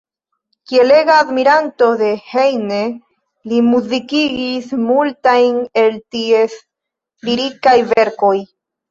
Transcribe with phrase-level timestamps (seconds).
[0.69, 2.79] Kiel ega admiranto de Heine
[3.51, 6.57] li muzikigis multajn el ties
[7.29, 8.33] lirikaj verkoj.